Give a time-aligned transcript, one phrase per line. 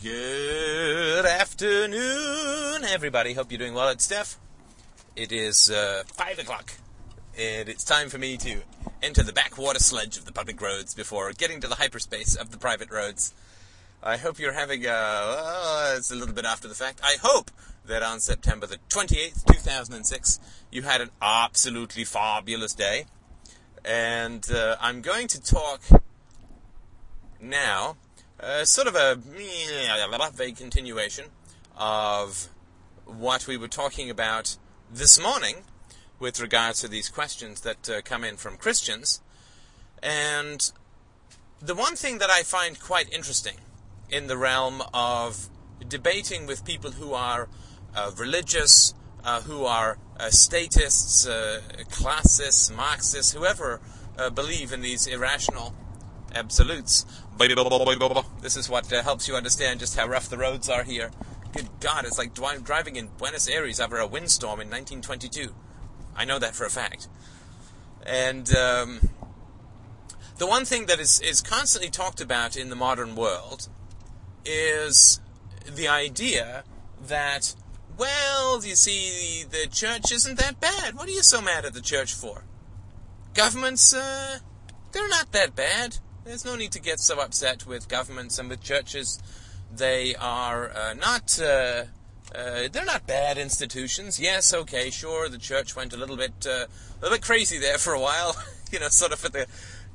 [0.00, 3.32] Good afternoon, everybody.
[3.32, 3.88] Hope you're doing well.
[3.88, 4.38] It's Steph.
[5.16, 6.74] It is uh, 5 o'clock,
[7.36, 8.60] and it's time for me to
[9.02, 12.58] enter the backwater sludge of the public roads before getting to the hyperspace of the
[12.58, 13.34] private roads.
[14.00, 14.90] I hope you're having a.
[14.90, 17.00] Uh, it's a little bit after the fact.
[17.02, 17.50] I hope
[17.84, 20.38] that on September the 28th, 2006,
[20.70, 23.06] you had an absolutely fabulous day.
[23.84, 25.80] And uh, I'm going to talk
[27.40, 27.96] now
[28.40, 29.18] uh, sort of a
[30.34, 31.26] vague continuation
[31.76, 32.48] of
[33.04, 34.56] what we were talking about
[34.92, 35.64] this morning
[36.18, 39.20] with regards to these questions that uh, come in from Christians.
[40.02, 40.70] And
[41.60, 43.56] the one thing that I find quite interesting
[44.10, 45.48] in the realm of
[45.86, 47.48] debating with people who are
[47.94, 48.94] uh, religious,
[49.24, 51.60] uh, who are uh, statists, uh,
[51.90, 53.80] classists, Marxists, whoever
[54.34, 55.72] believe in these irrational
[56.34, 57.06] absolutes.
[58.40, 61.10] This is what uh, helps you understand just how rough the roads are here.
[61.52, 65.54] Good God, it's like driving in Buenos Aires over a windstorm in 1922.
[66.16, 67.08] I know that for a fact.
[68.04, 69.10] And um,
[70.38, 73.68] the one thing that is, is constantly talked about in the modern world
[74.44, 75.20] is
[75.64, 76.64] the idea
[77.06, 77.54] that,
[77.96, 80.94] well, you see, the church isn't that bad.
[80.94, 82.42] What are you so mad at the church for?
[83.34, 84.38] Governments, uh,
[84.92, 85.98] they're not that bad.
[86.28, 89.18] There's no need to get so upset with governments and with churches.
[89.74, 91.40] They are uh, not.
[91.40, 91.84] Uh,
[92.34, 94.20] uh, they're not bad institutions.
[94.20, 95.30] Yes, okay, sure.
[95.30, 98.36] The church went a little bit, uh, a little bit crazy there for a while.
[98.70, 99.46] you know, sort of at the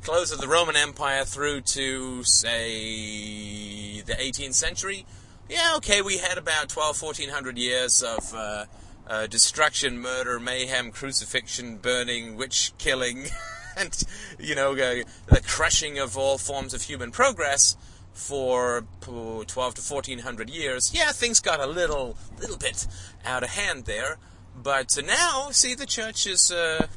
[0.02, 5.06] close of the Roman Empire through to say the 18th century.
[5.48, 8.66] Yeah, okay, we had about 12, 1400 years of uh,
[9.06, 13.28] uh, destruction, murder, mayhem, crucifixion, burning, witch killing.
[13.78, 14.04] and
[14.40, 17.76] you know uh, the crushing of all forms of human progress
[18.14, 20.94] for 12 to 1400 years.
[20.94, 22.88] Yeah, things got a little little bit
[23.26, 24.18] out of hand there,
[24.56, 26.88] but now see the church is uh,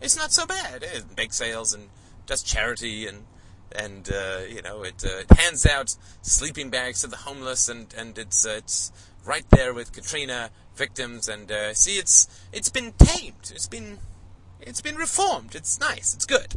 [0.00, 0.82] it's not so bad.
[0.82, 1.88] It makes sales and
[2.26, 3.24] does charity and
[3.72, 8.18] and uh, you know it, uh, hands out sleeping bags to the homeless and and
[8.18, 8.92] it's uh, it's
[9.24, 13.52] right there with Katrina victims and uh, see it's it's been tamed.
[13.54, 13.98] It's been
[14.60, 15.54] it's been reformed.
[15.54, 16.14] It's nice.
[16.14, 16.54] It's good.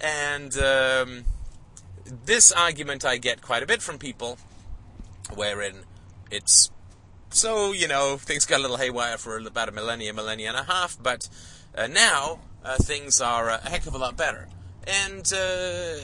[0.00, 1.24] And um,
[2.24, 4.38] this argument I get quite a bit from people,
[5.34, 5.84] wherein
[6.30, 6.70] it's
[7.30, 10.64] so you know things got a little haywire for about a millennia, millennia and a
[10.64, 11.28] half, but
[11.76, 14.48] uh, now uh, things are a heck of a lot better.
[14.86, 15.96] And uh,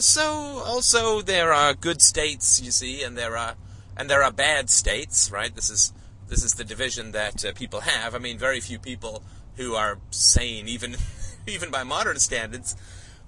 [0.00, 3.54] so also there are good states, you see, and there are
[3.96, 5.54] and there are bad states, right?
[5.54, 5.92] This is
[6.28, 8.14] this is the division that uh, people have.
[8.14, 9.22] I mean, very few people
[9.56, 10.96] who are sane, even
[11.46, 12.76] even by modern standards,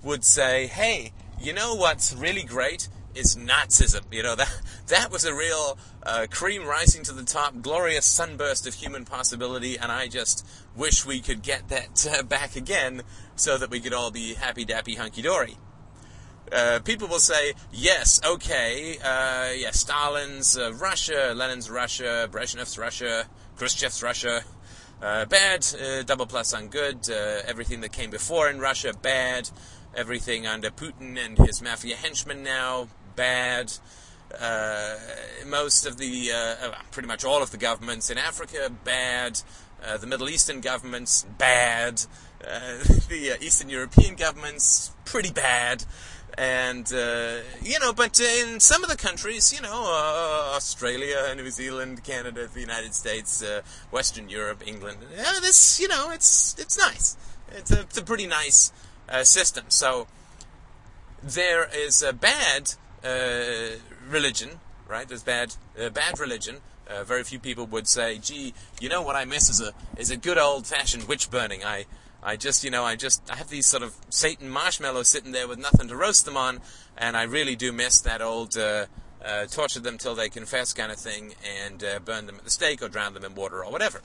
[0.02, 4.02] would say, "Hey, you know what's really great is Nazism.
[4.12, 8.66] You know that that was a real uh, cream rising to the top, glorious sunburst
[8.66, 10.46] of human possibility, and I just
[10.76, 13.02] wish we could get that uh, back again,
[13.36, 15.56] so that we could all be happy, dappy, hunky dory."
[16.50, 23.26] Uh, people will say, yes, okay, uh, yeah, Stalin's uh, Russia, Lenin's Russia, Brezhnev's Russia,
[23.58, 24.44] Khrushchev's Russia,
[25.02, 27.10] uh, bad, uh, double plus ungood.
[27.10, 29.50] Uh, everything that came before in Russia, bad.
[29.94, 33.72] Everything under Putin and his mafia henchmen now, bad.
[34.38, 34.96] Uh,
[35.46, 39.40] most of the, uh, uh, pretty much all of the governments in Africa, bad.
[40.00, 42.02] the Middle Eastern governments, bad.
[42.40, 45.84] the Eastern European governments, pretty bad
[46.38, 51.50] and uh, you know, but in some of the countries, you know, uh, Australia, New
[51.50, 56.78] Zealand, Canada, the United States, uh, Western Europe, England, uh, this, you know, it's it's
[56.78, 57.16] nice.
[57.50, 58.72] It's a, it's a pretty nice
[59.08, 59.64] uh, system.
[59.68, 60.06] So
[61.22, 63.78] there is a bad uh,
[64.08, 65.08] religion, right?
[65.08, 65.56] There's bad
[65.92, 66.58] bad religion.
[67.04, 70.16] very few people would say, "Gee, you know what I miss is a is a
[70.16, 71.86] good old fashioned witch burning." I
[72.22, 75.46] I just, you know, I just, I have these sort of Satan marshmallows sitting there
[75.46, 76.60] with nothing to roast them on,
[76.96, 78.86] and I really do miss that old uh,
[79.24, 81.34] uh, torture them till they confess kind of thing,
[81.64, 84.00] and uh, burn them at the stake or drown them in water or whatever.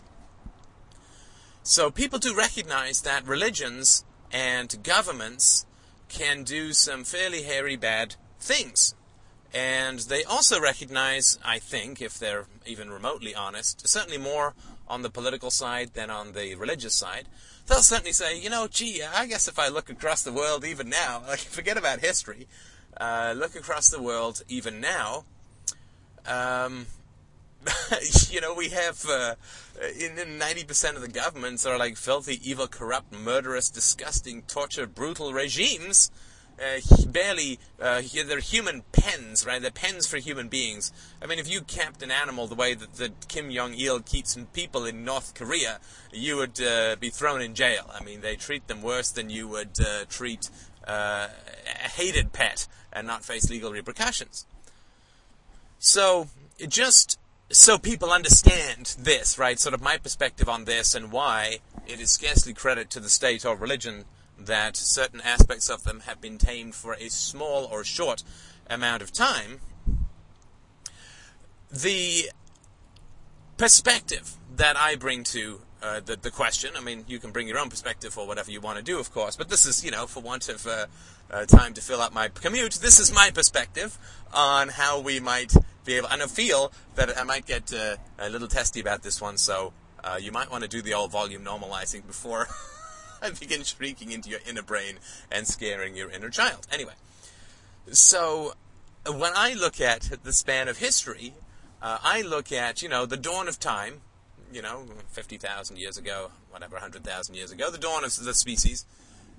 [1.63, 5.65] So people do recognize that religions and governments
[6.10, 8.94] can do some fairly hairy bad things.
[9.54, 14.56] And they also recognize, I think, if they're even remotely honest, certainly more
[14.88, 17.27] on the political side than on the religious side,
[17.68, 20.89] they'll certainly say, you know, gee, I guess if I look across the world even
[20.89, 22.48] now, like forget about history,
[22.98, 25.25] uh, look across the world even now,
[26.27, 26.88] um,
[28.30, 29.36] you know, we have uh,
[29.98, 35.33] in ninety percent of the governments are like filthy, evil, corrupt, murderous, disgusting, torture, brutal
[35.33, 36.12] regimes.
[36.59, 39.61] Uh, barely uh, they're human pens, right?
[39.61, 40.91] They're pens for human beings.
[41.21, 44.38] I mean, if you kept an animal the way that, that Kim Jong Il keeps
[44.53, 45.79] people in North Korea,
[46.11, 47.89] you would uh, be thrown in jail.
[47.94, 50.50] I mean, they treat them worse than you would uh, treat
[50.88, 51.27] uh,
[51.85, 54.45] a hated pet and not face legal repercussions.
[55.79, 56.27] So,
[56.67, 57.19] just
[57.50, 59.59] so people understand this, right?
[59.59, 61.57] Sort of my perspective on this and why
[61.88, 64.05] it is scarcely credit to the state or religion
[64.38, 68.24] that certain aspects of them have been tamed for a small or short
[68.69, 69.59] amount of time.
[71.71, 72.30] The
[73.57, 77.59] perspective that I bring to uh, the, the question, I mean, you can bring your
[77.59, 80.07] own perspective or whatever you want to do, of course, but this is, you know,
[80.07, 80.86] for want of uh,
[81.29, 83.97] uh, time to fill out my commute, this is my perspective
[84.33, 85.53] on how we might
[85.83, 89.21] be able, and I feel that I might get uh, a little testy about this
[89.21, 92.47] one, so uh, you might want to do the old volume normalizing before
[93.31, 94.96] I begin shrieking into your inner brain
[95.31, 96.68] and scaring your inner child.
[96.72, 96.94] Anyway,
[97.92, 98.54] so
[99.08, 101.34] when I look at the span of history,
[101.81, 104.02] uh, I look at, you know, the dawn of time,
[104.52, 108.86] you know, 50,000 years ago, whatever, 100,000 years ago, the dawn of the species.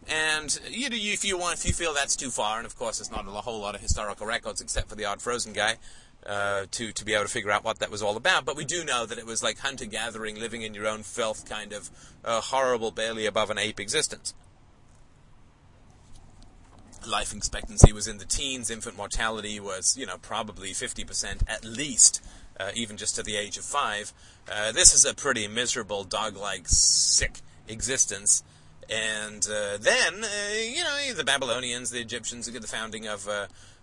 [0.07, 2.99] And you know, if you want, if you feel that's too far, and of course,
[2.99, 5.77] there's not a whole lot of historical records except for the odd frozen guy,
[6.27, 8.45] uh, to to be able to figure out what that was all about.
[8.45, 11.49] But we do know that it was like hunter gathering, living in your own filth,
[11.49, 11.91] kind of
[12.25, 14.35] uh, horrible, barely above an ape existence.
[17.07, 18.71] Life expectancy was in the teens.
[18.71, 22.25] Infant mortality was, you know, probably 50% at least,
[22.59, 24.15] uh, even just to the age of five.
[24.51, 28.43] Uh, this is a pretty miserable, dog-like, sick existence.
[28.89, 30.25] And uh, then,
[30.59, 33.29] you know, the Babylonians, the Egyptians, the founding of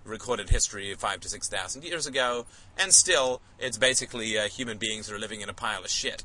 [0.04, 2.46] recorded history five to six thousand years ago,
[2.78, 6.24] and still, it's basically uh, human beings that are living in a pile of shit.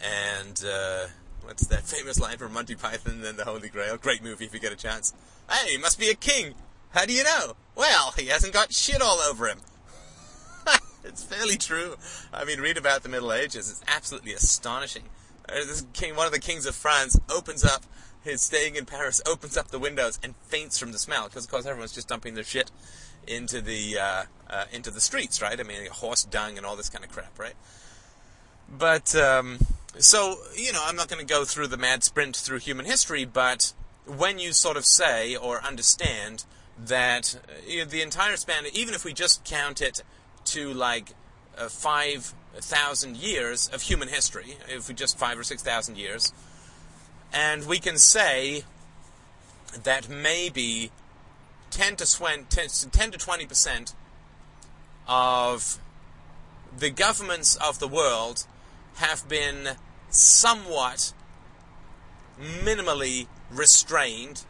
[0.00, 1.06] And uh,
[1.42, 3.96] what's that famous line from Monty Python and the Holy Grail?
[3.96, 5.12] Great movie if you get a chance.
[5.48, 6.54] Hey, he must be a king.
[6.90, 7.56] How do you know?
[7.74, 9.58] Well, he hasn't got shit all over him.
[11.04, 11.96] it's fairly true.
[12.32, 13.70] I mean, read about the Middle Ages.
[13.70, 15.04] It's absolutely astonishing.
[15.48, 17.84] Uh, this king, one of the kings of France, opens up
[18.24, 21.50] his staying in Paris opens up the windows and faints from the smell because, of
[21.50, 22.70] course, everyone's just dumping their shit
[23.26, 25.58] into the uh, uh, into the streets, right?
[25.58, 27.54] I mean, horse dung and all this kind of crap, right?
[28.68, 29.58] But um,
[29.98, 33.24] so you know, I'm not going to go through the mad sprint through human history,
[33.24, 33.72] but
[34.06, 36.44] when you sort of say or understand
[36.78, 40.02] that uh, the entire span, even if we just count it
[40.46, 41.12] to like
[41.56, 46.32] uh, five thousand years of human history, if we just five or six thousand years
[47.32, 48.64] and we can say
[49.82, 50.90] that maybe
[51.70, 53.94] 10 to 20, 10 to 20 percent
[55.08, 55.78] of
[56.76, 58.46] the governments of the world
[58.96, 59.76] have been
[60.10, 61.12] somewhat
[62.40, 64.44] minimally restrained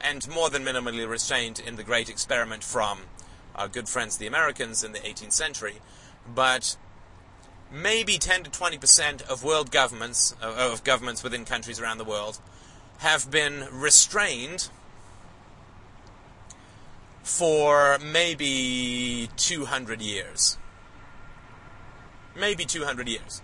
[0.00, 3.00] and more than minimally restrained in the great experiment from
[3.54, 5.76] our good friends the Americans in the 18th century.
[6.32, 6.76] But
[7.74, 12.38] maybe 10 to 20 percent of world governments, of governments within countries around the world,
[12.98, 14.68] have been restrained
[17.22, 20.58] for maybe 200 years.
[22.36, 23.42] Maybe 200 years.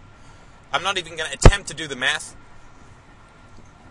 [0.73, 2.37] I'm not even going to attempt to do the math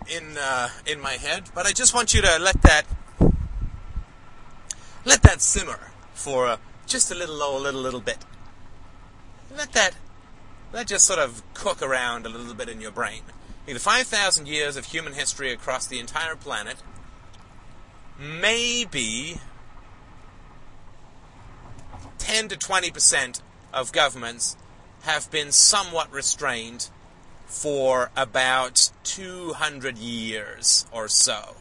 [0.07, 2.85] in uh, in my head, but I just want you to let that
[5.05, 8.17] let that simmer for uh, just a little, a little, little bit.
[9.55, 9.95] Let that
[10.71, 13.21] let just sort of cook around a little bit in your brain.
[13.65, 16.77] The 5,000 years of human history across the entire planet,
[18.19, 19.39] maybe
[22.17, 23.41] 10 to 20%
[23.73, 24.57] of governments
[25.01, 26.89] have been somewhat restrained
[27.45, 31.55] for about 200 years or so.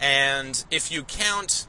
[0.00, 1.66] And if you count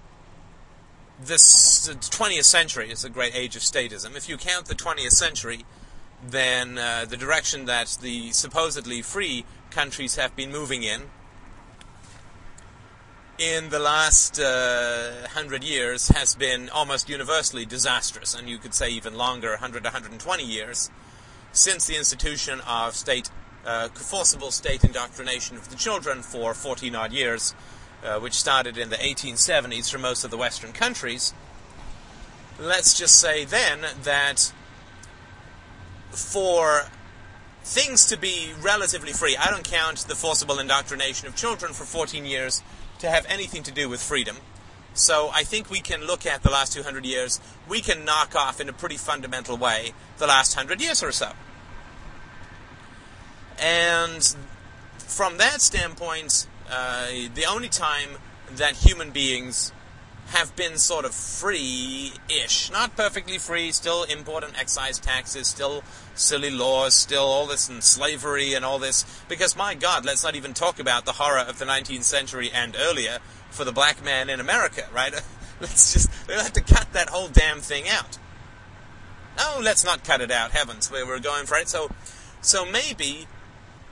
[1.22, 4.15] this 20th century is a great age of statism.
[4.15, 5.65] If you count the 20th century,
[6.27, 11.03] then uh, the direction that the supposedly free countries have been moving in
[13.38, 18.89] in the last uh, hundred years has been almost universally disastrous, and you could say
[18.89, 20.89] even longer, 100 120 years,
[21.51, 23.29] since the institution of state
[23.65, 27.55] uh, forcible state indoctrination of the children for 14 odd years
[28.06, 31.34] uh, which started in the 1870s for most of the Western countries,
[32.60, 34.54] let's just say then that
[36.12, 36.84] for
[37.64, 42.26] things to be relatively free, I don't count the forcible indoctrination of children for 14
[42.26, 42.62] years
[43.00, 44.38] to have anything to do with freedom.
[44.94, 48.62] So I think we can look at the last 200 years, we can knock off
[48.62, 51.32] in a pretty fundamental way the last 100 years or so.
[53.60, 54.36] And
[55.00, 58.10] from that standpoint, uh, the only time
[58.55, 59.72] that human beings
[60.27, 65.84] have been sort of free-ish, not perfectly free, still import and excise taxes, still
[66.15, 69.05] silly laws, still all this and slavery and all this.
[69.29, 72.75] Because my God, let's not even talk about the horror of the 19th century and
[72.79, 73.19] earlier
[73.51, 75.13] for the black man in America, right?
[75.62, 78.17] let's just we'll have to cut that whole damn thing out.
[79.38, 80.51] No, let's not cut it out.
[80.51, 81.69] Heavens, where we're going for it.
[81.69, 81.91] So,
[82.41, 83.27] so maybe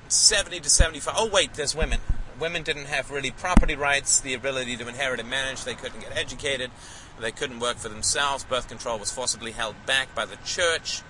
[0.07, 1.13] 70 to 75.
[1.17, 1.99] Oh wait, there's women
[2.39, 5.63] women didn't have really property rights, the ability to inherit and manage.
[5.63, 6.71] They couldn't get educated.
[7.19, 8.43] They couldn't work for themselves.
[8.43, 11.01] Birth control was forcibly held back by the church.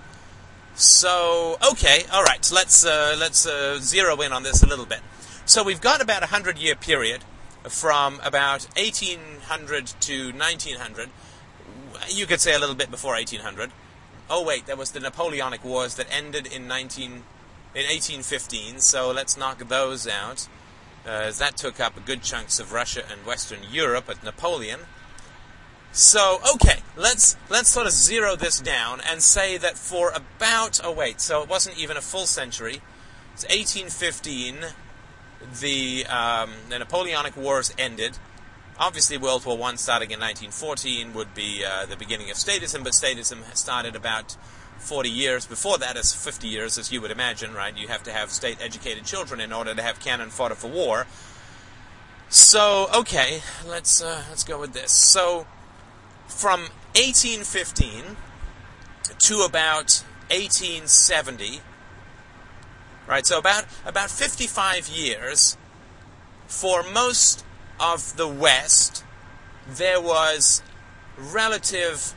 [0.74, 2.50] So, okay, all right.
[2.52, 5.00] Let's uh, let's uh, zero in on this a little bit.
[5.46, 7.22] So we've got about a hundred year period
[7.64, 11.10] from about 1800 to 1900.
[12.08, 13.70] You could say a little bit before 1800.
[14.28, 17.22] Oh wait, there was the Napoleonic Wars that ended in 19 in
[17.74, 18.80] 1815.
[18.80, 20.48] So let's knock those out
[21.06, 24.80] as that took up good chunks of Russia and Western Europe at Napoleon.
[25.92, 30.90] So, okay, let's let's sort of zero this down and say that for about oh
[30.90, 32.80] wait, so it wasn't even a full century.
[33.32, 34.56] It's 1815.
[35.60, 38.18] The um, the Napoleonic Wars ended.
[38.76, 42.92] Obviously, World War One starting in 1914 would be uh, the beginning of statism, but
[42.92, 44.36] statism started about
[44.84, 45.46] 40 years.
[45.46, 47.76] Before that is 50 years, as you would imagine, right?
[47.76, 51.06] You have to have state educated children in order to have cannon fodder for war.
[52.28, 54.92] So, okay, let's, uh, let's go with this.
[54.92, 55.46] So,
[56.26, 56.60] from
[56.94, 58.16] 1815
[59.18, 61.60] to about 1870,
[63.06, 63.26] right?
[63.26, 65.56] So about about 55 years
[66.46, 67.44] for most
[67.78, 69.04] of the West,
[69.68, 70.62] there was
[71.18, 72.14] relative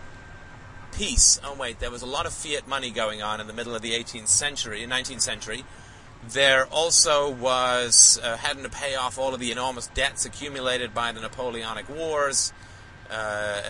[0.98, 1.40] peace.
[1.44, 3.84] Oh wait, there was a lot of fiat money going on in the middle of
[3.84, 5.64] the 18th century, 19th century.
[6.28, 11.12] There also was uh, having to pay off all of the enormous debts accumulated by
[11.12, 12.52] the Napoleonic Wars.
[13.12, 13.62] Uh,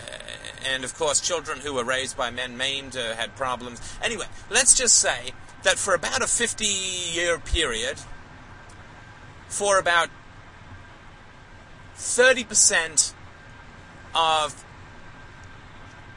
[0.66, 3.80] and of course, children who were raised by men maimed uh, had problems.
[4.02, 5.32] Anyway, let's just say
[5.62, 7.98] that for about a 50 year period,
[9.48, 10.08] for about
[11.96, 13.12] 30%
[14.14, 14.64] of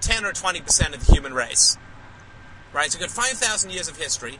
[0.01, 1.77] 10 or 20% of the human race.
[2.73, 2.91] Right?
[2.91, 4.39] So we've got 5,000 years of history,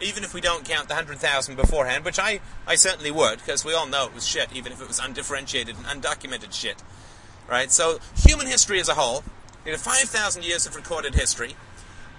[0.00, 3.72] even if we don't count the 100,000 beforehand, which I, I certainly would, because we
[3.72, 6.82] all know it was shit, even if it was undifferentiated and undocumented shit.
[7.48, 7.70] Right?
[7.70, 9.22] So, human history as a whole,
[9.64, 11.54] we have 5,000 years of recorded history,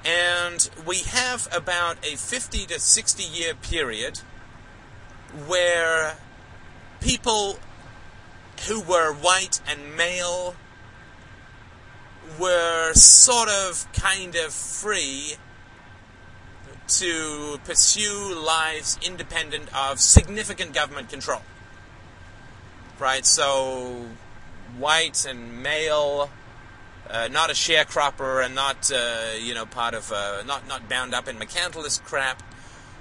[0.05, 4.19] and we have about a 50 to 60 year period
[5.47, 6.17] where
[7.01, 7.59] people
[8.67, 10.55] who were white and male
[12.39, 15.35] were sort of kind of free
[16.87, 21.41] to pursue lives independent of significant government control.
[22.99, 23.25] Right?
[23.25, 24.05] So,
[24.77, 26.29] white and male,
[27.09, 31.13] uh, not a sharecropper and not, uh, you know, part of, uh, not, not bound
[31.13, 32.41] up in mercantilist crap.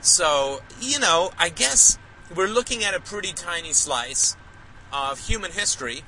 [0.00, 1.98] So, you know, I guess
[2.34, 4.36] we're looking at a pretty tiny slice
[4.92, 6.02] of human history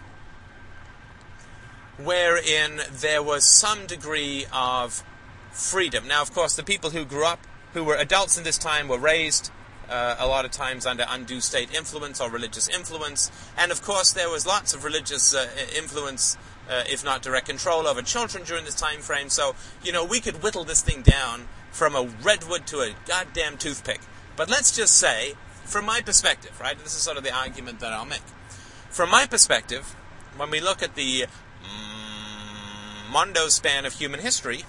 [1.99, 5.03] wherein there was some degree of
[5.51, 6.07] freedom.
[6.07, 7.41] Now, of course, the people who grew up,
[7.75, 9.51] who were adults in this time, were raised
[9.89, 14.13] uh, a lot of times under undue state influence or religious influence, and of course,
[14.13, 16.37] there was lots of religious uh, influence.
[16.71, 20.21] Uh, if not direct control over children during this time frame, so you know we
[20.21, 24.01] could whittle this thing down from a redwood to a goddamn toothpick.
[24.37, 25.33] But let's just say,
[25.65, 26.79] from my perspective, right?
[26.79, 28.21] This is sort of the argument that I'll make.
[28.91, 29.97] From my perspective,
[30.37, 31.25] when we look at the
[33.11, 34.65] mondo span of human history,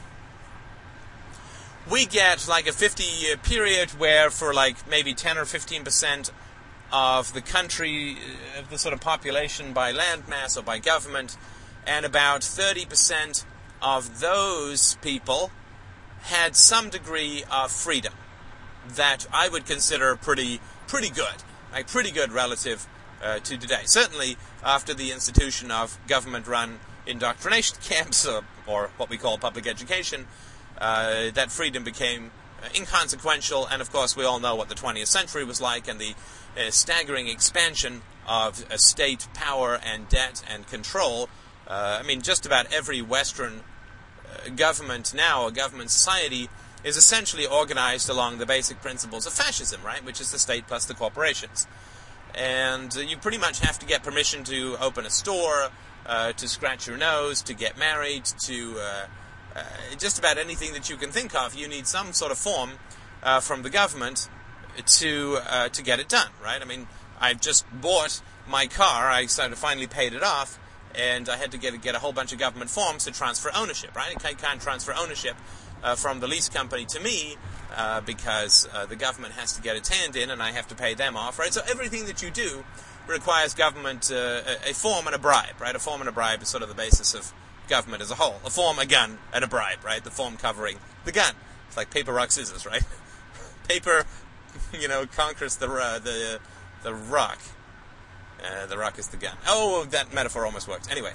[1.89, 6.31] we get like a 50 year period where for like maybe 10 or 15 percent
[6.91, 8.17] of the country,
[8.57, 11.37] of the sort of population by landmass or by government,
[11.85, 13.45] and about 30 percent
[13.81, 15.51] of those people
[16.21, 18.13] had some degree of freedom
[18.95, 22.87] that I would consider pretty pretty good, like pretty good relative
[23.23, 23.81] uh, to today.
[23.85, 26.79] Certainly after the institution of government-run
[27.09, 30.27] indoctrination camps, or, or what we call public education,
[30.77, 32.31] uh, that freedom became
[32.63, 33.67] uh, inconsequential.
[33.67, 36.13] And of course, we all know what the 20th century was like and the
[36.57, 41.29] uh, staggering expansion of uh, state power and debt and control.
[41.67, 43.61] Uh, I mean, just about every Western
[44.25, 46.49] uh, government now, a government society,
[46.83, 50.03] is essentially organized along the basic principles of fascism, right?
[50.03, 51.67] Which is the state plus the corporations.
[52.33, 55.69] And you pretty much have to get permission to open a store,
[56.09, 59.05] uh, to scratch your nose, to get married, to uh,
[59.55, 59.63] uh,
[59.99, 61.53] just about anything that you can think of.
[61.53, 62.71] You need some sort of form
[63.21, 64.27] uh, from the government
[64.85, 66.61] to uh, to get it done, right?
[66.61, 66.87] I mean,
[67.19, 69.09] I've just bought my car.
[69.09, 70.59] I sort of finally paid it off,
[70.95, 73.95] and I had to get get a whole bunch of government forms to transfer ownership.
[73.95, 74.13] Right?
[74.25, 75.35] I can't transfer ownership
[75.83, 77.37] uh, from the lease company to me
[77.75, 80.75] uh, because uh, the government has to get its hand in, and I have to
[80.75, 81.37] pay them off.
[81.37, 81.53] Right?
[81.53, 82.63] So everything that you do
[83.09, 85.59] requires government uh, a, a form and a bribe.
[85.59, 85.75] Right?
[85.75, 87.33] A form and a bribe is sort of the basis of
[87.67, 88.39] government as a whole.
[88.45, 89.83] A form, a gun, and a bribe.
[89.83, 90.03] Right?
[90.03, 91.33] The form covering the gun.
[91.67, 92.65] It's like paper, rock, scissors.
[92.65, 92.83] Right?
[93.67, 94.05] paper,
[94.79, 96.39] you know, conquers the uh, the
[96.83, 97.39] the rock.
[98.41, 99.35] Uh, the rock is the gun.
[99.47, 100.89] Oh, that metaphor almost worked.
[100.89, 101.11] Anyway,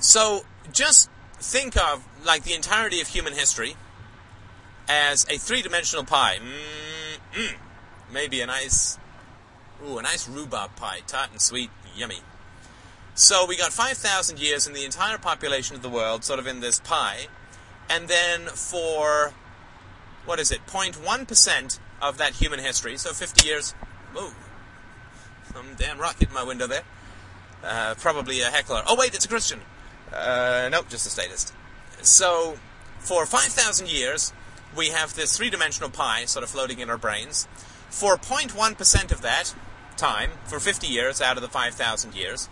[0.00, 3.76] so just think of like the entirety of human history
[4.88, 6.38] as a three-dimensional pie.
[7.34, 7.54] Mm-mm.
[8.10, 8.98] Maybe a nice,
[9.86, 12.20] ooh, a nice rhubarb pie, tart and sweet, yummy.
[13.14, 16.60] So we got 5,000 years in the entire population of the world, sort of in
[16.60, 17.26] this pie,
[17.90, 19.32] and then for
[20.24, 23.72] what is it, 0.1% of that human history, so 50 years.
[24.12, 24.30] Whoa,
[25.52, 26.84] some damn rocket in my window there.
[27.64, 28.82] Uh, probably a heckler.
[28.86, 29.60] Oh wait, it's a Christian.
[30.12, 31.52] Uh, nope, just a statist.
[32.02, 32.58] So,
[33.00, 34.32] for 5,000 years,
[34.76, 37.48] we have this three-dimensional pie sort of floating in our brains.
[37.90, 39.54] For 0.1% of that
[39.98, 42.48] time, for 50 years out of the 5,000 years,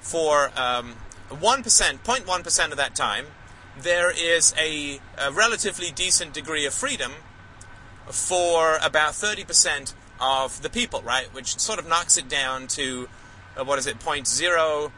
[0.00, 0.96] for um,
[1.30, 1.62] 1%,
[2.02, 3.26] 0.1% of that time,
[3.80, 7.12] there is a, a, relatively decent degree of freedom
[8.06, 11.32] for about 30% of the people, right?
[11.32, 13.08] Which sort of knocks it down to,
[13.56, 14.90] uh, what is it, 0.03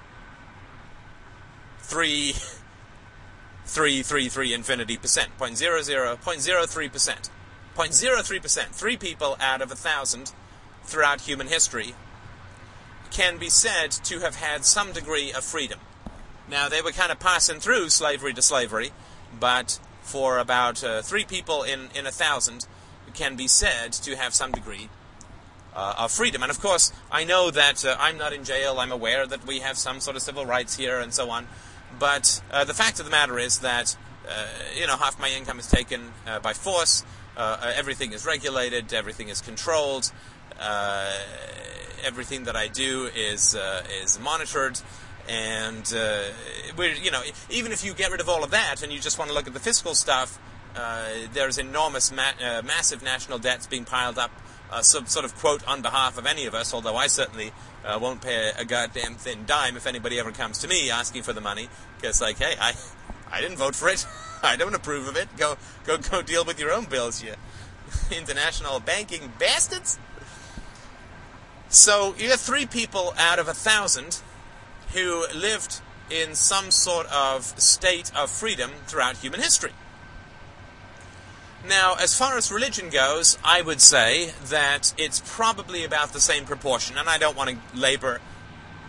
[3.71, 7.31] 333 infinity percent, 0.00, 0.03 percent.
[7.76, 10.33] 0.03 percent, three people out of a thousand
[10.84, 11.94] throughout human history
[13.10, 15.80] can be said to have had some degree of freedom.
[16.49, 18.90] Now, they were kind of passing through slavery to slavery,
[19.38, 22.66] but for about uh, three people in, in a thousand
[23.14, 24.88] can be said to have some degree
[25.75, 26.42] uh, of freedom.
[26.42, 29.60] And of course, I know that uh, I'm not in jail, I'm aware that we
[29.60, 31.46] have some sort of civil rights here and so on.
[31.99, 33.97] But uh, the fact of the matter is that
[34.28, 37.04] uh, you know half my income is taken uh, by force.
[37.36, 38.93] Uh, everything is regulated.
[38.93, 40.12] Everything is controlled.
[42.02, 43.56] everything that I do is
[44.02, 44.80] is monitored.
[45.28, 45.84] And
[46.76, 49.19] we're you know even if you get rid of all of that and you just
[49.19, 50.38] want to look at the fiscal stuff,
[51.32, 54.30] there's enormous, ma- massive national debts being piled up
[54.73, 57.52] uh, some sort of quote on behalf of any of us, although I certainly
[57.84, 61.32] uh, won't pay a, goddamn thin dime if anybody ever comes to me asking for
[61.32, 62.75] the money, because like, hey, I,
[63.30, 64.06] I didn't vote for it,
[64.43, 65.29] I don't approve of it.
[65.37, 67.35] Go, go, go, deal with your own bills, you
[68.17, 69.99] international banking bastards.
[71.69, 74.21] So you have three people out of a thousand
[74.93, 79.73] who lived in some sort of state of freedom throughout human history.
[81.69, 86.45] Now, as far as religion goes, I would say that it's probably about the same
[86.45, 88.21] proportion, and I don't want to labor.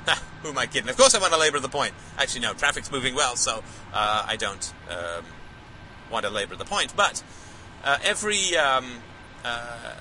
[0.42, 0.90] who am I kidding?
[0.90, 1.94] Of course, I want to labor the point.
[2.18, 3.62] Actually, no, traffic's moving well, so
[3.94, 5.26] uh, I don't um,
[6.12, 6.95] want to labor the point.
[6.95, 7.24] But
[7.84, 8.86] uh, every um,
[9.43, 9.95] uh,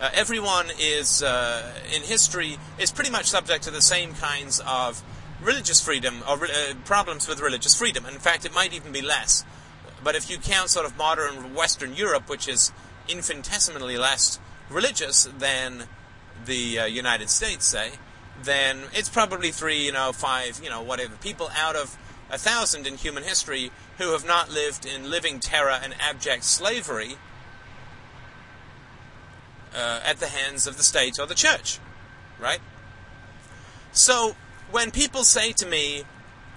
[0.00, 5.02] uh everyone is uh, in history is pretty much subject to the same kinds of
[5.42, 8.06] religious freedom or uh, problems with religious freedom.
[8.06, 9.44] In fact, it might even be less.
[10.02, 12.72] But if you count sort of modern Western Europe, which is
[13.08, 14.38] infinitesimally less
[14.70, 15.84] religious than
[16.44, 17.92] the uh, United States, say,
[18.42, 21.96] then it's probably three, you know, five, you know, whatever people out of
[22.30, 27.16] a thousand in human history who have not lived in living terror and abject slavery
[29.74, 31.78] uh, at the hands of the state or the church,
[32.40, 32.60] right?
[33.92, 34.34] So
[34.70, 36.04] when people say to me,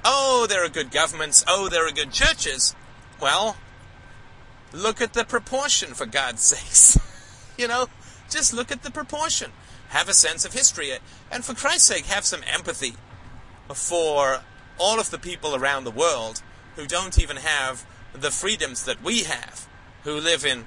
[0.06, 1.43] "Oh, there are good governments.
[1.47, 2.75] Oh, there are good churches,"
[3.21, 3.56] Well,
[4.73, 6.97] look at the proportion, for God's sakes.
[7.58, 7.88] you know,
[8.30, 9.51] just look at the proportion.
[9.89, 10.91] Have a sense of history.
[11.32, 12.95] And for Christ's sake, have some empathy
[13.73, 14.41] for
[14.80, 16.41] all of the people around the world
[16.75, 19.67] who don't even have the freedoms that we have,
[20.03, 20.65] who live in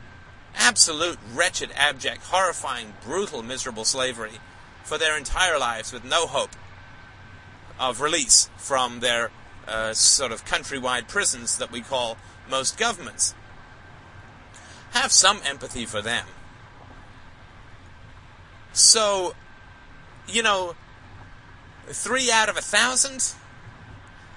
[0.54, 4.38] absolute, wretched, abject, horrifying, brutal, miserable slavery
[4.84, 6.50] for their entire lives with no hope
[7.78, 9.30] of release from their
[9.66, 12.16] uh, sort of countrywide prisons that we call
[12.48, 13.34] most governments.
[14.92, 16.26] Have some empathy for them.
[18.72, 19.34] So,
[20.28, 20.74] you know,
[21.86, 23.34] three out of a thousand?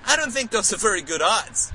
[0.07, 1.71] I don't think those are very good odds,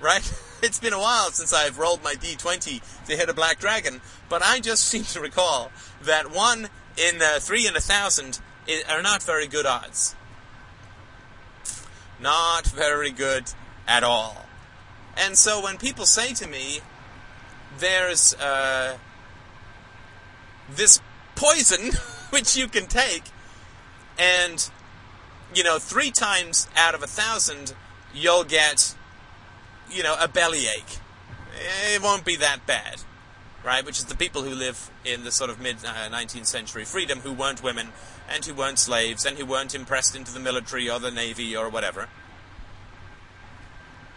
[0.00, 0.32] right?
[0.62, 4.42] It's been a while since I've rolled my d20 to hit a black dragon, but
[4.42, 5.70] I just seem to recall
[6.02, 8.40] that one in uh, three in a thousand
[8.88, 10.16] are not very good odds.
[12.18, 13.52] Not very good
[13.86, 14.46] at all.
[15.16, 16.80] And so when people say to me,
[17.78, 18.96] there's uh,
[20.70, 21.00] this
[21.34, 21.92] poison
[22.30, 23.24] which you can take,
[24.18, 24.70] and
[25.54, 27.74] you know, three times out of a thousand,
[28.14, 28.94] you'll get,
[29.90, 30.98] you know, a bellyache.
[31.92, 33.02] It won't be that bad,
[33.64, 33.84] right?
[33.84, 37.20] Which is the people who live in the sort of mid uh, 19th century freedom
[37.20, 37.88] who weren't women
[38.28, 41.68] and who weren't slaves and who weren't impressed into the military or the navy or
[41.68, 42.08] whatever.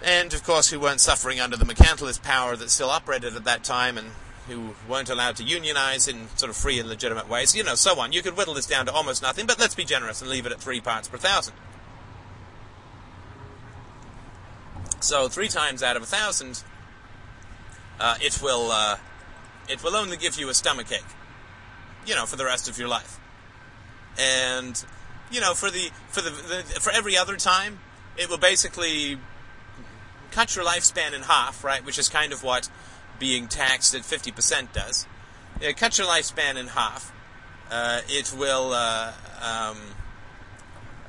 [0.04, 3.64] And of course, who weren't suffering under the mercantilist power that still operated at that
[3.64, 4.12] time and
[4.50, 8.00] who weren't allowed to unionize in sort of free and legitimate ways, you know, so
[8.00, 8.12] on.
[8.12, 10.52] You could whittle this down to almost nothing, but let's be generous and leave it
[10.52, 11.54] at three parts per thousand.
[15.00, 16.64] So three times out of a thousand,
[18.00, 18.98] uh, it will uh,
[19.70, 21.02] it will only give you a stomach ache,
[22.06, 23.20] you know, for the rest of your life.
[24.18, 24.84] And
[25.32, 27.80] you know, for the for the, the for every other time,
[28.18, 29.18] it will basically
[30.32, 31.86] cut your lifespan in half, right?
[31.86, 32.70] Which is kind of what
[33.20, 35.06] being taxed at 50% does.
[35.62, 37.14] It cuts your lifespan in half.
[37.70, 39.78] Uh, it will uh, um,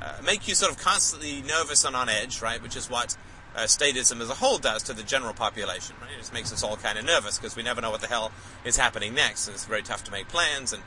[0.00, 2.62] uh, make you sort of constantly nervous and on edge, right?
[2.62, 3.16] Which is what
[3.54, 6.10] uh, statism as a whole does to the general population, right?
[6.12, 8.32] It just makes us all kind of nervous because we never know what the hell
[8.64, 10.82] is happening next, and it's very tough to make plans and,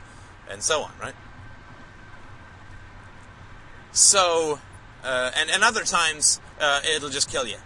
[0.50, 1.14] and so on, right?
[3.92, 4.58] So,
[5.04, 7.58] uh, and, and other times, uh, it'll just kill you,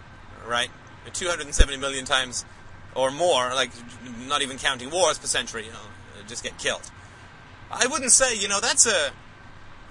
[0.47, 0.69] right?
[1.13, 2.45] 270 million times
[2.95, 3.71] or more, like
[4.27, 5.79] not even counting wars per century, you know,
[6.27, 6.89] just get killed.
[7.71, 9.11] I wouldn't say, you know, that's a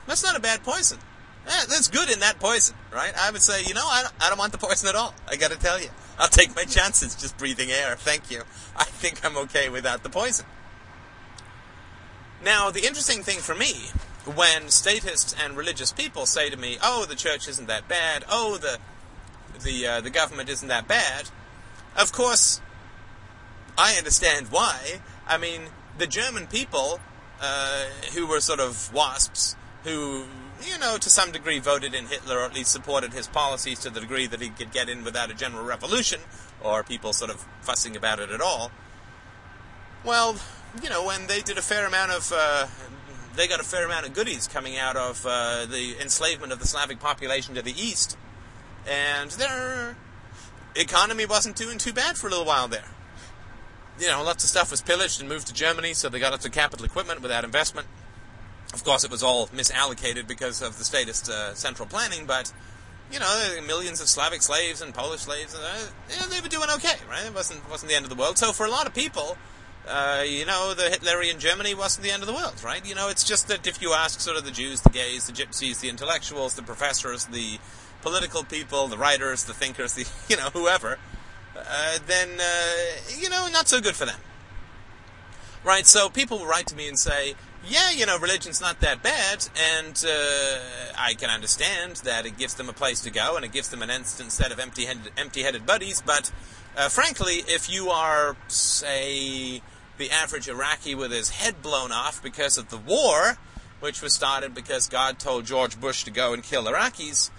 [0.07, 0.99] that's not a bad poison.
[1.47, 3.13] Eh, that's good in that poison, right?
[3.19, 5.15] I would say, you know, I don't, I don't want the poison at all.
[5.29, 7.97] I got to tell you, I'll take my chances just breathing air.
[7.97, 8.43] Thank you.
[8.77, 10.45] I think I'm okay without the poison.
[12.45, 13.91] Now, the interesting thing for me,
[14.35, 18.25] when statists and religious people say to me, "Oh, the church isn't that bad.
[18.29, 18.79] Oh, the
[19.63, 21.31] the uh, the government isn't that bad,"
[21.97, 22.61] of course,
[23.79, 25.01] I understand why.
[25.27, 26.99] I mean, the German people,
[27.41, 30.25] uh, who were sort of wasps, who,
[30.61, 33.91] you know, to some degree voted in Hitler or at least supported his policies to
[33.91, 36.21] the degree that he could get in without a general revolution,
[36.61, 38.73] or people sort of fussing about it at all.
[40.05, 40.37] Well,
[40.83, 42.67] you know, when they did a fair amount of, uh,
[43.37, 46.67] they got a fair amount of goodies coming out of uh, the enslavement of the
[46.67, 48.19] Slavic population to the east,
[48.89, 49.97] and their
[50.75, 52.98] economy wasn't doing too bad for a little while there
[53.99, 56.47] you know, lots of stuff was pillaged and moved to Germany, so they got lots
[56.47, 57.87] of capital equipment without investment.
[58.75, 62.53] Of course, it was all misallocated because of the statist uh, central planning, but
[63.11, 67.25] you know, millions of Slavic slaves and Polish slaves, uh, were doing okay, right?
[67.27, 68.37] It wasn't wasn't the end of the world.
[68.39, 69.39] So for a lot of people,
[69.89, 72.85] uh, you know, the Hitlerian Germany wasn't the end of the world, right?
[72.87, 75.33] You know, it's just that if you ask sort of the Jews, the gays, the
[75.33, 77.59] gypsies, the intellectuals, the professors, the
[78.03, 80.99] political people, the writers, the thinkers, the you know, whoever,
[81.59, 82.75] uh, then, uh,
[83.19, 84.19] you know, not so good for them.
[85.65, 87.35] Right, so people will write to me and say,
[87.67, 90.59] yeah, you know, religion's not that bad, and uh,
[90.97, 93.83] I can understand that it gives them a place to go and it gives them
[93.83, 96.31] an instant set of empty-headed, empty-headed buddies, but
[96.77, 99.61] uh, frankly, if you are, say,
[99.99, 103.37] the average Iraqi with his head blown off because of the war,
[103.81, 107.31] which was started because God told George Bush to go and kill Iraqis,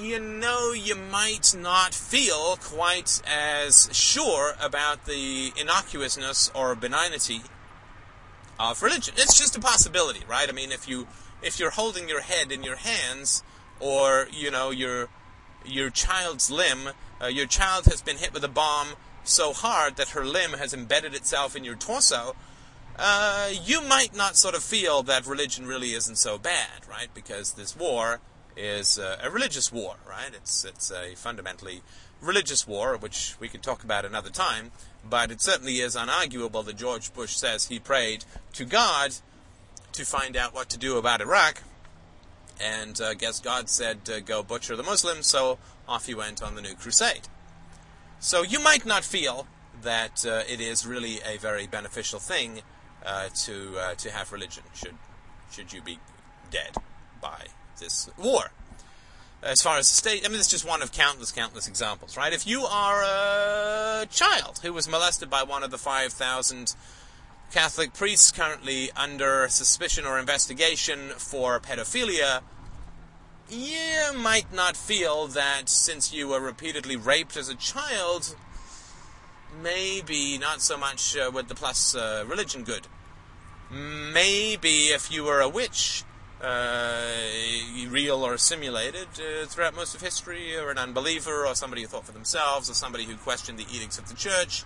[0.00, 7.42] you know, you might not feel quite as sure about the innocuousness or benignity
[8.58, 9.14] of religion.
[9.16, 10.48] It's just a possibility, right?
[10.48, 11.06] I mean, if you
[11.42, 13.42] if you're holding your head in your hands,
[13.80, 15.08] or you know your
[15.64, 16.90] your child's limb,
[17.20, 18.88] uh, your child has been hit with a bomb
[19.24, 22.34] so hard that her limb has embedded itself in your torso.
[22.98, 27.08] Uh, you might not sort of feel that religion really isn't so bad, right?
[27.14, 28.20] Because this war
[28.56, 30.30] is uh, a religious war, right?
[30.34, 31.82] It's it's a fundamentally
[32.20, 34.70] religious war, which we could talk about another time.
[35.08, 39.14] But it certainly is unarguable that George Bush says he prayed to God
[39.92, 41.62] to find out what to do about Iraq,
[42.60, 46.54] and uh, guess God said uh, go butcher the Muslims, so off he went on
[46.54, 47.28] the new crusade.
[48.20, 49.46] So you might not feel
[49.82, 52.62] that uh, it is really a very beneficial thing
[53.04, 54.62] uh, to uh, to have religion.
[54.74, 54.94] Should
[55.50, 55.98] should you be
[56.50, 56.76] dead
[57.20, 57.46] by
[57.78, 58.50] this war.
[59.42, 62.32] As far as the state, I mean, is just one of countless, countless examples, right?
[62.32, 66.76] If you are a child who was molested by one of the 5,000
[67.52, 72.42] Catholic priests currently under suspicion or investigation for pedophilia,
[73.50, 78.36] you might not feel that since you were repeatedly raped as a child,
[79.60, 82.86] maybe not so much uh, with the plus uh, religion good.
[83.70, 86.04] Maybe if you were a witch
[86.42, 92.06] real or simulated uh, throughout most of history, or an unbeliever, or somebody who thought
[92.06, 94.64] for themselves, or somebody who questioned the edicts of the church,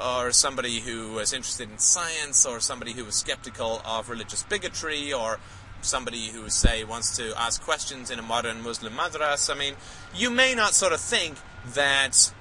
[0.00, 5.12] or somebody who was interested in science, or somebody who was skeptical of religious bigotry,
[5.12, 5.38] or
[5.82, 9.50] somebody who, say, wants to ask questions in a modern Muslim madras.
[9.50, 9.74] I mean,
[10.14, 11.36] you may not sort of think
[11.74, 12.32] that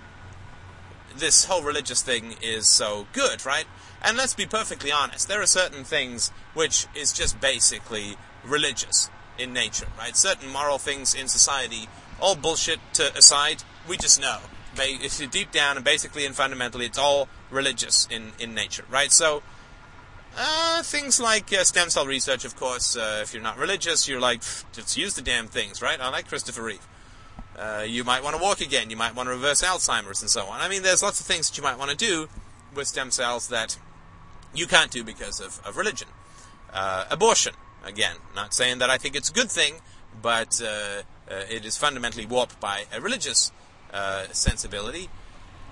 [1.15, 3.65] this whole religious thing is so good, right?
[4.01, 8.15] And let's be perfectly honest, there are certain things which is just basically
[8.49, 10.15] religious in nature, right?
[10.15, 11.87] Certain moral things in society,
[12.19, 14.39] all bullshit to aside, we just know.
[14.77, 19.11] It's deep down and basically and fundamentally, it's all religious in, in nature, right?
[19.11, 19.41] So,
[20.37, 24.19] uh, things like uh, stem cell research, of course, uh, if you're not religious, you're
[24.19, 25.99] like, just use the damn things, right?
[25.99, 26.87] I like Christopher Reeve.
[27.57, 30.45] Uh, you might want to walk again, you might want to reverse Alzheimer's and so
[30.45, 30.61] on.
[30.61, 32.29] I mean, there's lots of things that you might want to do
[32.73, 33.77] with stem cells that
[34.53, 36.07] you can't do because of, of religion.
[36.71, 37.53] Uh, abortion,
[37.85, 39.75] again, not saying that I think it's a good thing,
[40.21, 41.03] but uh,
[41.49, 43.51] it is fundamentally warped by a religious
[44.31, 45.09] sensibility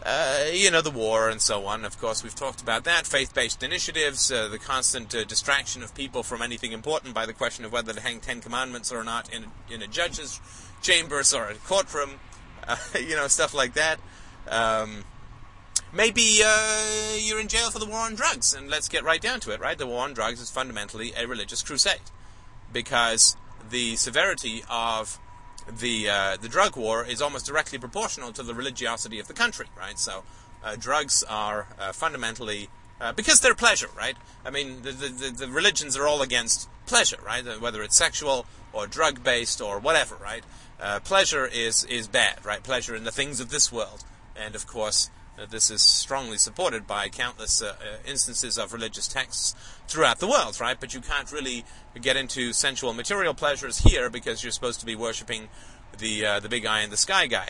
[0.07, 1.83] uh, you know, the war and so on.
[1.83, 3.05] Of course, we've talked about that.
[3.05, 7.33] Faith based initiatives, uh, the constant uh, distraction of people from anything important by the
[7.33, 10.39] question of whether to hang Ten Commandments or not in a, in a judge's
[10.81, 12.11] chambers or a courtroom,
[12.67, 13.99] uh, you know, stuff like that.
[14.49, 15.03] Um,
[15.93, 19.39] maybe uh, you're in jail for the war on drugs, and let's get right down
[19.41, 19.77] to it, right?
[19.77, 22.01] The war on drugs is fundamentally a religious crusade
[22.71, 23.35] because
[23.69, 25.19] the severity of
[25.67, 29.67] the uh, the drug war is almost directly proportional to the religiosity of the country,
[29.77, 29.99] right?
[29.99, 30.23] So,
[30.63, 32.69] uh, drugs are uh, fundamentally
[32.99, 34.15] uh, because they're pleasure, right?
[34.45, 37.45] I mean, the, the, the religions are all against pleasure, right?
[37.45, 40.43] Uh, whether it's sexual or drug based or whatever, right?
[41.03, 42.61] Pleasure is is bad, right?
[42.61, 44.03] Pleasure in the things of this world,
[44.35, 45.09] and of course,
[45.49, 49.55] this is strongly supported by countless uh, uh, instances of religious texts
[49.87, 50.79] throughout the world, right?
[50.79, 51.63] But you can't really
[52.01, 55.49] get into sensual material pleasures here because you're supposed to be worshipping
[55.97, 57.49] the uh, the big eye in the sky guy,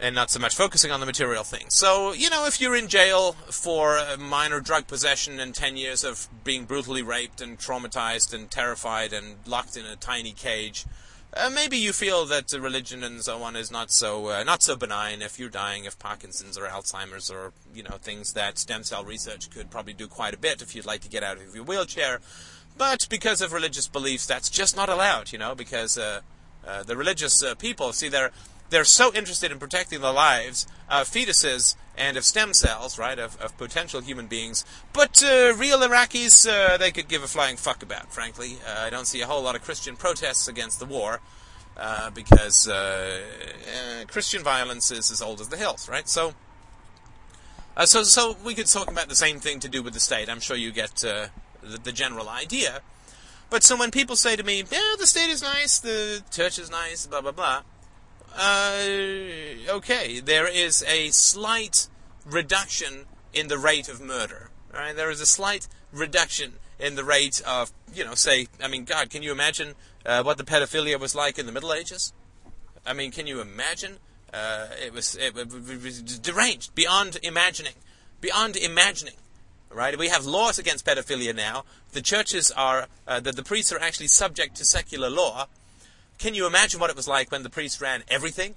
[0.00, 1.74] and not so much focusing on the material things.
[1.74, 6.28] So you know, if you're in jail for minor drug possession and ten years of
[6.42, 10.86] being brutally raped and traumatized and terrified and locked in a tiny cage
[11.36, 14.76] uh, maybe you feel that religion and so on is not so uh, not so
[14.76, 19.04] benign if you're dying of Parkinson's or Alzheimer's or you know things that stem cell
[19.04, 21.64] research could probably do quite a bit if you'd like to get out of your
[21.64, 22.20] wheelchair.
[22.76, 25.32] But because of religious beliefs, that's just not allowed.
[25.32, 26.20] You know, because uh,
[26.66, 28.32] uh the religious uh, people see they're
[28.70, 33.40] they're so interested in protecting the lives of fetuses and of stem cells, right, of,
[33.40, 34.64] of potential human beings.
[34.92, 38.58] But uh, real Iraqis, uh, they could give a flying fuck about, frankly.
[38.66, 41.20] Uh, I don't see a whole lot of Christian protests against the war.
[41.76, 43.20] Uh, because uh,
[43.66, 46.08] uh, Christian violence is as old as the hills, right?
[46.08, 46.32] So,
[47.84, 50.28] so, so we could talk about the same thing to do with the state.
[50.28, 51.30] I'm sure you get the,
[51.62, 52.80] the general idea.
[53.50, 56.70] But so when people say to me, "Yeah, the state is nice, the church is
[56.70, 57.62] nice," blah blah blah,
[58.36, 61.88] uh, okay, there is a slight
[62.24, 64.50] reduction in the rate of murder.
[64.72, 64.94] Right?
[64.94, 69.10] There is a slight reduction in the rate of, you know, say, I mean, God,
[69.10, 72.12] can you imagine uh, what the pedophilia was like in the Middle Ages?
[72.84, 73.98] I mean, can you imagine?
[74.32, 77.74] Uh, it, was, it, it was deranged beyond imagining,
[78.20, 79.14] beyond imagining.
[79.70, 79.96] Right?
[79.96, 81.64] We have laws against pedophilia now.
[81.92, 85.46] The churches are, uh, the, the priests are actually subject to secular law
[86.18, 88.54] can you imagine what it was like when the priests ran everything?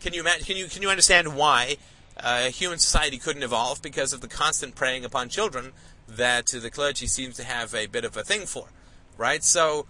[0.00, 1.76] Can you imagine, can you can you understand why
[2.18, 5.72] uh, human society couldn't evolve because of the constant preying upon children
[6.08, 8.68] that the clergy seems to have a bit of a thing for,
[9.16, 9.42] right?
[9.42, 9.86] So.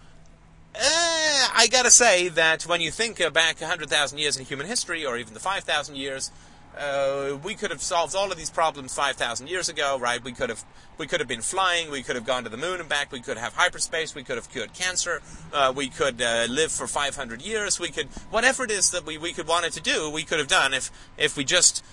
[0.78, 5.16] Uh, I gotta say that when you think back 100,000 years in human history, or
[5.16, 6.30] even the 5,000 years,
[6.78, 10.22] uh, we could have solved all of these problems 5,000 years ago, right?
[10.22, 10.64] We could have
[10.98, 13.20] we could have been flying, we could have gone to the moon and back, we
[13.20, 15.20] could have hyperspace, we could have cured cancer,
[15.52, 19.18] uh, we could uh, live for 500 years, we could whatever it is that we,
[19.18, 21.84] we could wanted to do, we could have done if if we just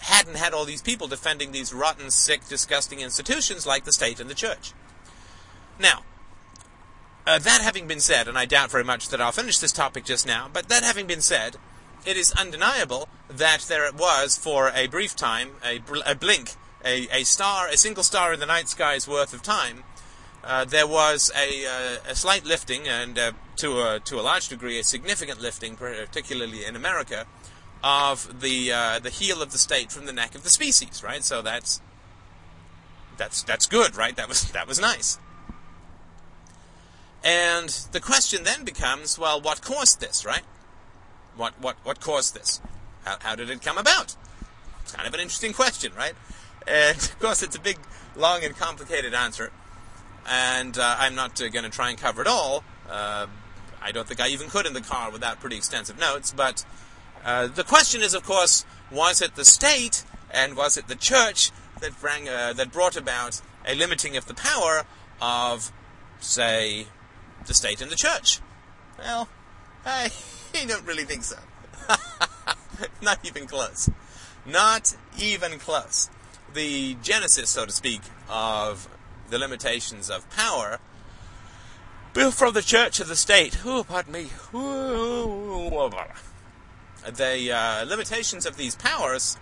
[0.00, 4.30] hadn't had all these people defending these rotten, sick, disgusting institutions like the state and
[4.30, 4.72] the church.
[5.78, 6.02] Now,
[7.26, 10.04] uh, that having been said, and I doubt very much that I'll finish this topic
[10.04, 11.56] just now, but that having been said,
[12.08, 17.06] it is undeniable that there was for a brief time, a, bl- a blink, a,
[17.12, 19.84] a, star, a single star in the night sky's worth of time.
[20.42, 24.48] Uh, there was a, uh, a, slight lifting, and uh, to a to a large
[24.48, 27.26] degree, a significant lifting, particularly in America,
[27.84, 31.02] of the uh, the heel of the state from the neck of the species.
[31.04, 31.82] Right, so that's
[33.18, 34.16] that's that's good, right?
[34.16, 35.18] That was that was nice.
[37.22, 40.44] And the question then becomes, well, what caused this, right?
[41.38, 42.60] What, what, what caused this?
[43.04, 44.14] How, how did it come about?
[44.82, 46.12] It's kind of an interesting question, right?
[46.66, 47.78] And of course, it's a big,
[48.16, 49.50] long, and complicated answer.
[50.28, 52.64] And uh, I'm not uh, going to try and cover it all.
[52.90, 53.28] Uh,
[53.80, 56.34] I don't think I even could in the car without pretty extensive notes.
[56.36, 56.66] But
[57.24, 61.50] uh, the question is, of course, was it the state And was it the church
[61.80, 64.84] that, uh, that brought about a limiting of the power
[65.20, 65.72] of,
[66.20, 66.86] say,
[67.46, 68.40] the state and the church?
[68.98, 69.28] Well,
[69.86, 70.10] I
[70.66, 71.36] don't really think so.
[73.02, 73.90] Not even close.
[74.46, 76.10] Not even close.
[76.54, 78.88] The genesis, so to speak, of
[79.30, 80.78] the limitations of power
[82.14, 83.58] built from the church and the state.
[83.64, 84.28] Oh, pardon me.
[87.16, 89.36] The uh, limitations of these powers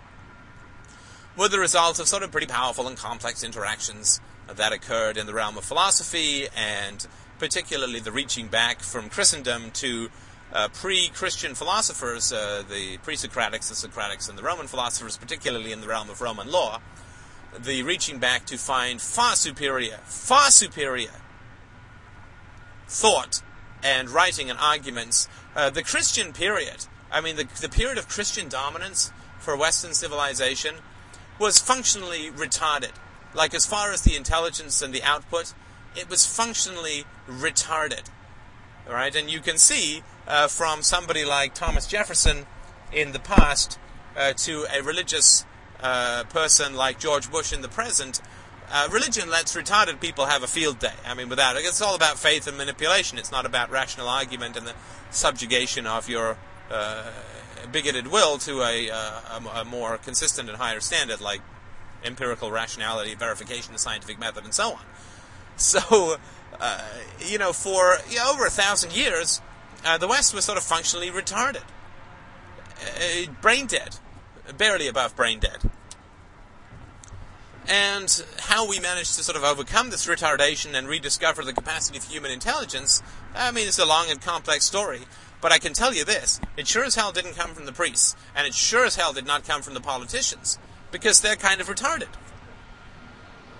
[1.37, 5.33] were the result of sort of pretty powerful and complex interactions that occurred in the
[5.33, 7.05] realm of philosophy, and
[7.39, 10.09] particularly the reaching back from Christendom to
[10.53, 15.87] uh, pre-Christian philosophers, uh, the pre-Socratics, the Socratics, and the Roman philosophers, particularly in the
[15.87, 16.79] realm of Roman law,
[17.57, 21.11] the reaching back to find far superior, far superior
[22.87, 23.41] thought
[23.83, 25.27] and writing and arguments.
[25.55, 30.75] Uh, the Christian period, I mean, the, the period of Christian dominance for Western civilization
[31.39, 32.91] was functionally retarded.
[33.33, 35.53] Like, as far as the intelligence and the output,
[35.95, 38.09] it was functionally retarded.
[38.89, 39.15] Right?
[39.15, 42.45] And you can see uh, from somebody like Thomas Jefferson
[42.91, 43.79] in the past
[44.15, 45.45] uh, to a religious
[45.81, 48.21] uh, person like George Bush in the present,
[48.69, 50.93] uh, religion lets retarded people have a field day.
[51.05, 53.17] I mean, without it, it's all about faith and manipulation.
[53.17, 54.73] It's not about rational argument and the
[55.09, 56.37] subjugation of your
[56.69, 57.03] uh,
[57.71, 58.95] bigoted will to a, uh,
[59.55, 61.41] a, a, more consistent and higher standard, like
[62.03, 64.81] empirical rationality, verification of scientific method, and so on.
[65.59, 66.17] So,
[66.59, 66.83] uh,
[67.19, 69.41] you know, for you know, over a thousand years,
[69.87, 73.97] uh, the West was sort of functionally retarded, uh, brain dead,
[74.57, 75.71] barely above brain dead.
[77.69, 82.05] And how we managed to sort of overcome this retardation and rediscover the capacity of
[82.05, 83.01] human intelligence,
[83.35, 85.01] I mean, it's a long and complex story.
[85.41, 88.15] But I can tell you this it sure as hell didn't come from the priests,
[88.35, 90.57] and it sure as hell did not come from the politicians,
[90.91, 92.09] because they're kind of retarded.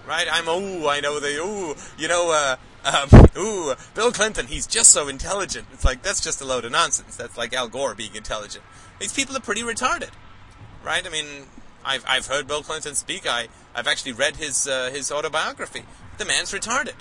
[0.08, 0.28] Right?
[0.32, 4.92] I'm, oh, I know they, oh, you know, uh, um, ooh, Bill Clinton, he's just
[4.92, 5.68] so intelligent.
[5.74, 7.16] It's like, that's just a load of nonsense.
[7.16, 8.63] That's like Al Gore being intelligent.
[9.00, 10.10] These people are pretty retarded.
[10.84, 11.06] Right?
[11.06, 11.26] I mean,
[11.84, 13.28] I've, I've heard Bill Clinton speak.
[13.28, 15.84] I, I've actually read his uh, his autobiography.
[16.18, 16.96] The man's retarded.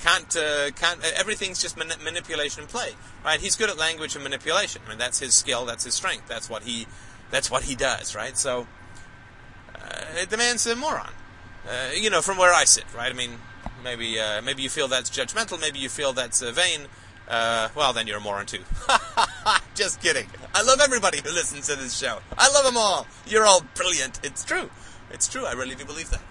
[0.00, 1.00] Can't uh, can't.
[1.16, 2.92] everything's just man- manipulation and play,
[3.24, 3.38] right?
[3.38, 4.80] He's good at language and manipulation.
[4.86, 5.66] I mean, that's his skill.
[5.66, 6.26] That's his strength.
[6.26, 6.86] That's what he
[7.30, 8.36] that's what he does, right?
[8.36, 8.66] So
[9.74, 11.12] uh, the man's a moron.
[11.68, 13.10] Uh, you know, from where I sit, right?
[13.10, 13.32] I mean,
[13.82, 15.60] maybe uh, maybe you feel that's judgmental.
[15.60, 16.86] Maybe you feel that's uh, vain.
[17.28, 18.62] Uh, well, then you're a moron too.
[19.74, 20.26] Just kidding.
[20.54, 22.18] I love everybody who listens to this show.
[22.36, 23.06] I love them all.
[23.26, 24.18] You're all brilliant.
[24.24, 24.68] It's true.
[25.10, 25.46] It's true.
[25.46, 26.22] I really do believe that.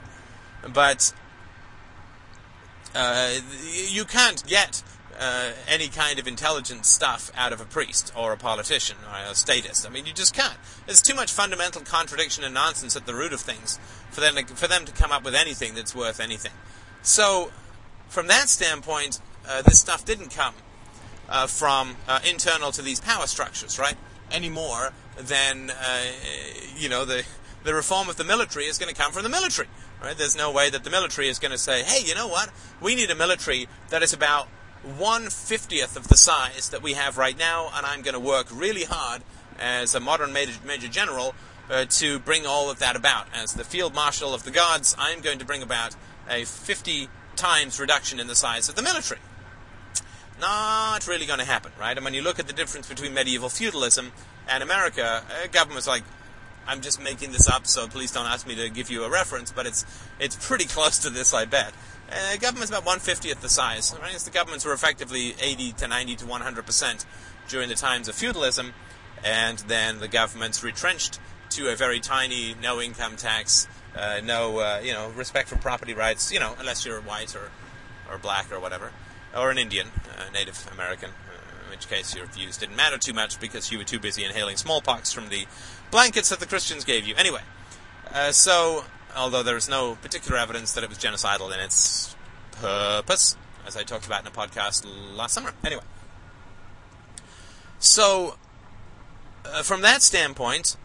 [0.73, 1.13] But
[2.93, 3.35] uh,
[3.89, 4.83] you can't get
[5.19, 9.35] uh, any kind of intelligent stuff out of a priest or a politician or a
[9.35, 9.85] statist.
[9.85, 10.57] I mean, you just can't.
[10.85, 13.79] There's too much fundamental contradiction and nonsense at the root of things
[14.11, 16.53] for them to, for them to come up with anything that's worth anything.
[17.01, 17.51] So,
[18.07, 20.53] from that standpoint, uh, this stuff didn't come
[21.29, 23.95] uh, from uh, internal to these power structures, right?
[24.31, 26.01] Any more than uh,
[26.77, 27.25] you know the
[27.63, 29.67] the reform of the military is going to come from the military,
[30.01, 30.17] right?
[30.17, 32.51] There's no way that the military is going to say, hey, you know what?
[32.81, 34.47] We need a military that is about
[34.97, 38.47] one fiftieth of the size that we have right now, and I'm going to work
[38.53, 39.23] really hard
[39.59, 41.35] as a modern major, major general
[41.69, 43.27] uh, to bring all of that about.
[43.33, 45.95] As the field marshal of the guards, I'm going to bring about
[46.29, 49.19] a 50 times reduction in the size of the military.
[50.39, 51.97] Not really going to happen, right?
[51.97, 54.11] And when you look at the difference between medieval feudalism
[54.47, 56.03] and America, uh, government's like,
[56.67, 59.51] I'm just making this up, so please don't ask me to give you a reference,
[59.51, 59.85] but it's
[60.19, 61.73] it's pretty close to this, I bet.
[62.11, 63.95] Uh, government's about 150th the size.
[63.99, 64.13] Right?
[64.13, 67.05] the governments were effectively 80 to 90 to 100 percent
[67.47, 68.73] during the times of feudalism,
[69.23, 71.19] and then the governments retrenched
[71.51, 75.93] to a very tiny, no income tax, uh, no uh, you know respect for property
[75.93, 76.31] rights.
[76.31, 77.51] You know, unless you're white or
[78.09, 78.91] or black or whatever
[79.35, 83.13] or an Indian, uh, Native American, uh, in which case your views didn't matter too
[83.13, 85.45] much because you were too busy inhaling smallpox from the
[85.91, 87.15] blankets that the Christians gave you.
[87.15, 87.41] Anyway,
[88.13, 92.15] uh, so, although there is no particular evidence that it was genocidal in its
[92.53, 93.35] purpose,
[93.65, 94.85] as I talked about in a podcast
[95.15, 95.53] last summer.
[95.63, 95.83] Anyway.
[97.77, 98.35] So,
[99.45, 100.75] uh, from that standpoint,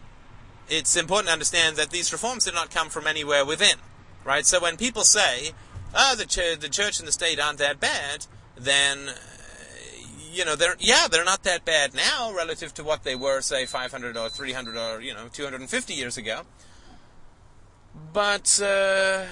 [0.69, 3.77] it's important to understand that these reforms did not come from anywhere within,
[4.23, 4.45] right?
[4.45, 5.51] So when people say,
[5.93, 8.25] "Ah, oh, the, ch- the church and the state aren't that bad,"
[8.57, 9.09] then
[10.35, 13.65] you know they're yeah they're not that bad now relative to what they were say
[13.65, 16.41] 500 or 300 or you know 250 years ago.
[18.11, 19.23] But uh,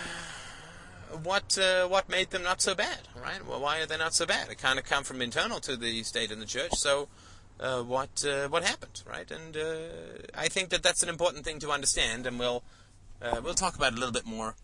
[1.21, 3.45] what uh, what made them not so bad right?
[3.45, 4.49] Well why are they not so bad?
[4.49, 6.75] It kind of come from internal to the state and the church.
[6.75, 7.09] So
[7.59, 11.59] uh, what uh, what happened right and uh, I think that that's an important thing
[11.59, 12.63] to understand and we'll
[13.21, 14.55] uh, we'll talk about it a little bit more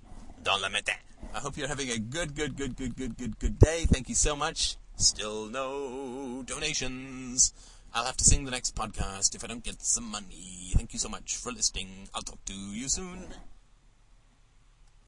[0.43, 0.95] dans le matin.
[1.33, 3.85] I hope you're having a good, good, good, good, good, good, good day.
[3.85, 4.77] Thank you so much.
[4.95, 7.53] Still no donations.
[7.93, 10.71] I'll have to sing the next podcast if I don't get some money.
[10.75, 12.09] Thank you so much for listening.
[12.13, 13.27] I'll talk to you soon.